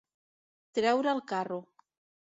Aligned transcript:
Treure 0.79 1.13
el 1.15 1.23
carro. 1.35 1.63